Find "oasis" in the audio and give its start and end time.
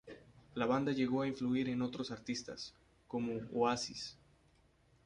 3.53-4.17